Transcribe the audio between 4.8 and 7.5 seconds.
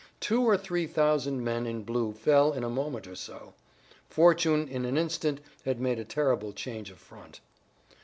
an instant had made a terrible change of front.